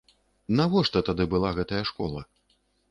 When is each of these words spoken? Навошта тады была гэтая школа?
Навошта 0.59 1.05
тады 1.11 1.29
была 1.35 1.55
гэтая 1.61 1.83
школа? 1.93 2.29